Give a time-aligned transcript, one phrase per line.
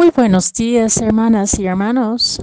[0.00, 2.40] Muy buenos días, hermanas y hermanos.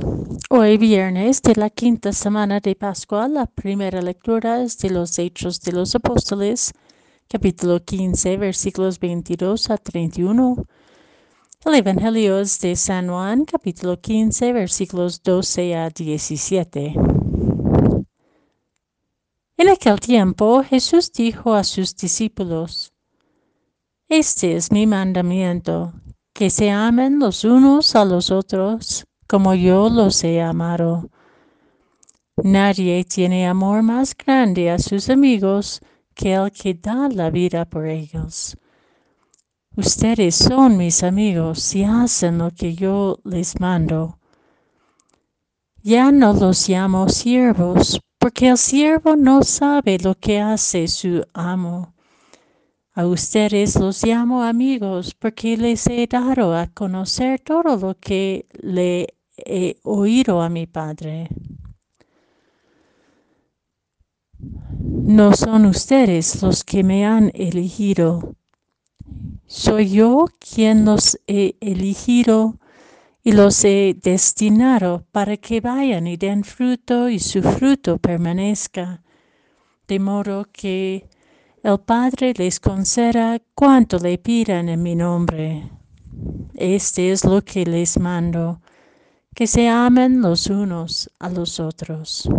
[0.52, 5.60] Hoy viernes de la quinta semana de Pascua, la primera lectura es de los Hechos
[5.62, 6.72] de los Apóstoles,
[7.28, 10.68] capítulo 15, versículos 22 a 31.
[11.66, 16.94] El Evangelio es de San Juan, capítulo 15, versículos 12 a 17.
[19.58, 22.94] En aquel tiempo Jesús dijo a sus discípulos,
[24.08, 25.92] Este es mi mandamiento
[26.38, 31.10] que se amen los unos a los otros como yo los he amado.
[32.44, 35.82] Nadie tiene amor más grande a sus amigos
[36.14, 38.56] que el que da la vida por ellos.
[39.76, 44.20] Ustedes son mis amigos si hacen lo que yo les mando.
[45.82, 51.97] Ya no los llamo siervos, porque el siervo no sabe lo que hace su amo
[52.98, 59.14] a ustedes los llamo amigos porque les he dado a conocer todo lo que le
[59.38, 61.30] he oído a mi Padre.
[64.40, 68.34] No son ustedes los que me han elegido.
[69.46, 72.58] Soy yo quien los he elegido
[73.24, 79.04] y los he destinado para que vayan y den fruto y su fruto permanezca,
[79.88, 81.08] de modo que
[81.68, 85.70] el Padre les conceda cuanto le pidan en mi nombre.
[86.54, 88.62] Este es lo que les mando,
[89.36, 92.30] que se amen los unos a los otros.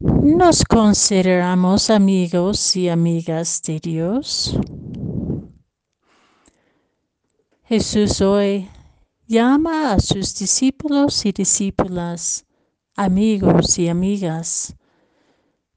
[0.00, 4.58] ¿Nos consideramos amigos y amigas de Dios?
[7.62, 8.68] Jesús hoy
[9.28, 12.44] llama a sus discípulos y discípulas
[12.96, 14.76] amigos y amigas,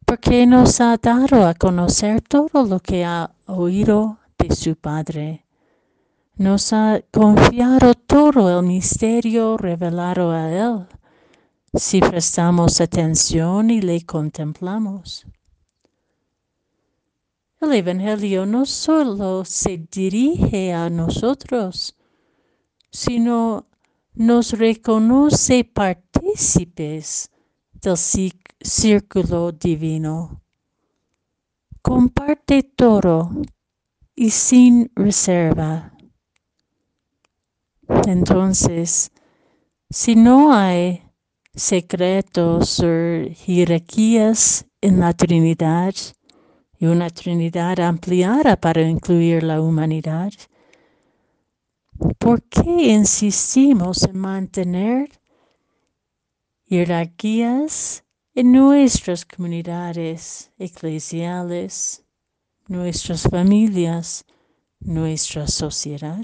[0.05, 5.45] porque nos ha dado a conocer todo lo que ha oído de su Padre.
[6.35, 10.85] Nos ha confiado todo el misterio revelado a Él,
[11.73, 15.25] si prestamos atención y le contemplamos.
[17.59, 21.95] El Evangelio no solo se dirige a nosotros,
[22.91, 23.65] sino
[24.17, 27.29] nos reconoce partícipes
[27.71, 27.95] del
[28.61, 30.41] círculo divino.
[31.83, 33.29] Comparte todo
[34.15, 35.93] y sin reserva.
[38.07, 39.11] Entonces,
[39.89, 41.03] si no hay
[41.53, 45.93] secretos o jerarquías en la Trinidad
[46.79, 50.31] y una Trinidad ampliada para incluir la humanidad,
[51.97, 55.09] ¿Por qué insistimos en mantener
[56.65, 58.03] jerarquías
[58.35, 62.03] en nuestras comunidades eclesiales,
[62.67, 64.25] nuestras familias,
[64.79, 66.21] nuestra sociedad?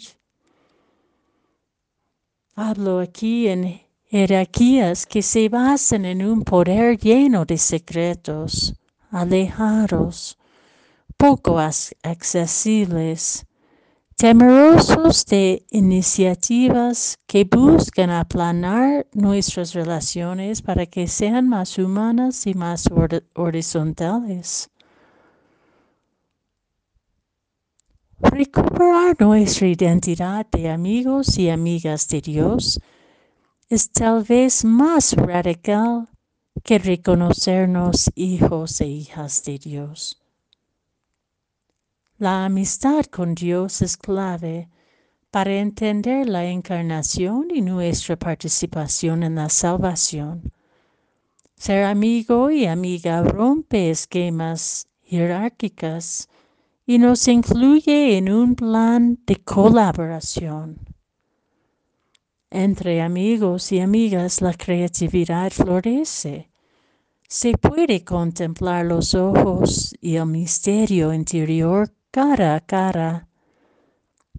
[2.56, 8.75] Hablo aquí en jerarquías que se basan en un poder lleno de secretos,
[9.09, 10.38] alejados,
[11.17, 13.47] poco accesibles,
[14.16, 22.85] temerosos de iniciativas que buscan aplanar nuestras relaciones para que sean más humanas y más
[23.34, 24.69] horizontales.
[28.19, 32.80] Recuperar nuestra identidad de amigos y amigas de Dios
[33.69, 36.07] es tal vez más radical
[36.63, 40.22] que reconocernos hijos e hijas de Dios.
[42.19, 44.69] La amistad con Dios es clave
[45.31, 50.53] para entender la encarnación y nuestra participación en la salvación.
[51.56, 56.29] Ser amigo y amiga rompe esquemas jerárquicas
[56.85, 60.78] y nos incluye en un plan de colaboración.
[62.51, 66.51] Entre amigos y amigas la creatividad florece
[67.28, 73.27] se puede contemplar los ojos y el misterio interior cara a cara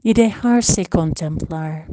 [0.00, 1.88] y dejarse contemplar.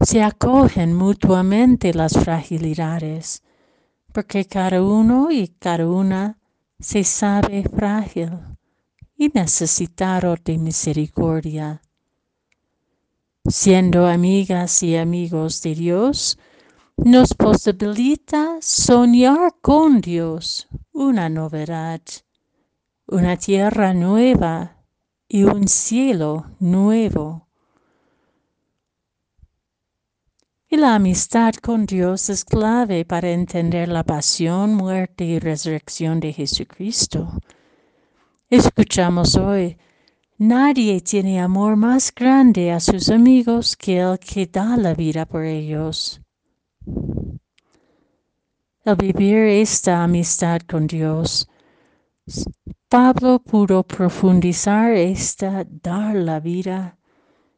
[0.00, 3.42] Se acogen mutuamente las fragilidades,
[4.10, 6.38] porque cada uno y cada una
[6.80, 8.30] se sabe frágil
[9.18, 11.82] y necesitado de misericordia.
[13.44, 16.38] Siendo amigas y amigos de Dios,
[16.96, 22.00] nos posibilita soñar con Dios una novedad
[23.10, 24.76] una tierra nueva
[25.26, 27.48] y un cielo nuevo.
[30.68, 36.34] Y la amistad con Dios es clave para entender la pasión, muerte y resurrección de
[36.34, 37.32] Jesucristo.
[38.50, 39.78] Escuchamos hoy,
[40.36, 45.44] nadie tiene amor más grande a sus amigos que el que da la vida por
[45.44, 46.20] ellos.
[48.84, 51.48] El vivir esta amistad con Dios,
[52.90, 56.96] Pablo pudo profundizar esta dar la vida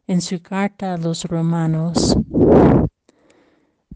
[0.08, 2.16] en su carta a los romanos.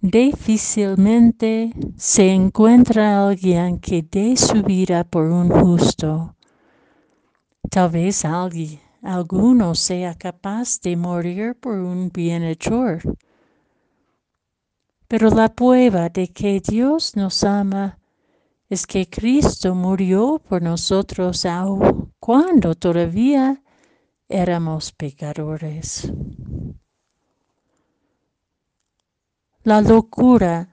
[0.01, 6.37] Difícilmente se encuentra alguien que dé su vida por un justo.
[7.69, 13.01] Tal vez alguien, alguno sea capaz de morir por un bienhechor.
[15.09, 17.99] Pero la prueba de que Dios nos ama
[18.75, 23.63] es que Cristo murió por nosotros aún cuando todavía
[24.29, 26.13] éramos pecadores.
[29.63, 30.73] La locura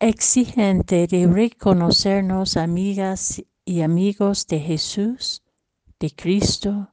[0.00, 5.42] exigente de reconocernos amigas y amigos de Jesús,
[6.00, 6.88] de Cristo,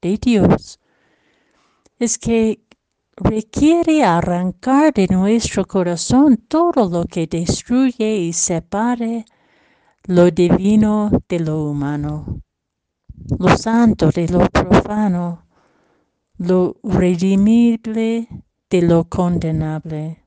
[0.00, 0.80] de Dios,
[1.98, 2.62] es que
[3.14, 9.26] requiere arrancar de nuestro corazón todo lo que destruye y separe
[10.08, 12.40] lo divino de lo humano,
[13.38, 15.44] lo santo de lo profano,
[16.38, 18.26] lo redimible
[18.70, 20.24] de lo condenable.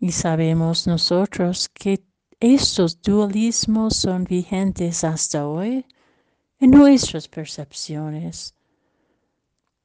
[0.00, 2.04] Y sabemos nosotros que
[2.38, 5.86] estos dualismos son vigentes hasta hoy
[6.60, 8.54] en nuestras percepciones,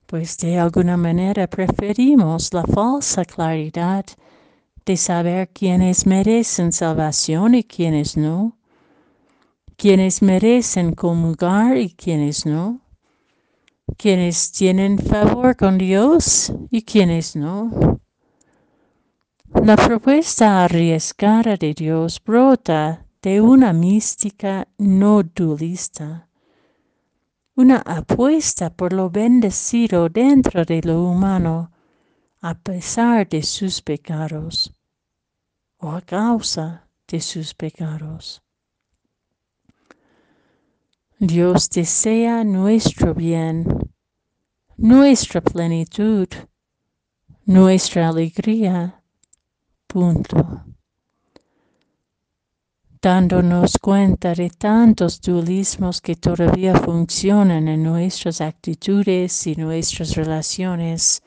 [0.07, 4.05] pues de alguna manera preferimos la falsa claridad
[4.85, 8.57] de saber quiénes merecen salvación y quiénes no,
[9.77, 12.81] quiénes merecen comulgar y quiénes no,
[13.97, 17.99] quienes tienen favor con Dios y quienes no.
[19.63, 26.27] La propuesta arriesgada de Dios brota de una mística no dualista,
[27.55, 31.72] una apuesta por lo bendecido dentro de lo humano
[32.45, 34.69] a pesar de sus pecados
[35.77, 38.41] o a causa de sus pecados.
[41.19, 43.65] Dios desea nuestro bien,
[44.75, 46.27] nuestra plenitud,
[47.45, 49.01] nuestra alegría,
[49.87, 50.65] punto.
[53.01, 61.23] Dándonos cuenta de tantos dualismos que todavía funcionan en nuestras actitudes y nuestras relaciones,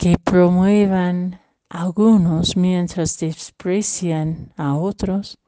[0.00, 1.38] que promuevan
[1.68, 5.38] algunos mientras desprecian a otros,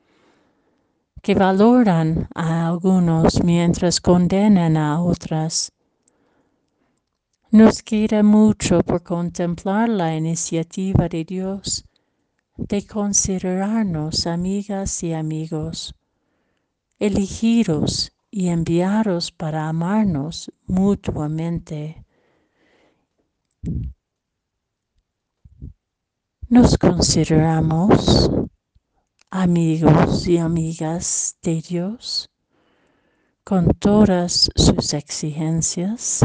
[1.23, 5.73] que valoran a algunos mientras condenan a otras.
[7.51, 11.87] Nos queda mucho por contemplar la iniciativa de Dios
[12.59, 15.95] de considerarnos amigas y amigos,
[16.99, 22.05] elegidos y enviados para amarnos mutuamente.
[26.53, 28.31] Nos consideramos
[29.31, 32.29] amigos y amigas de Dios
[33.43, 36.21] con todas sus exigencias.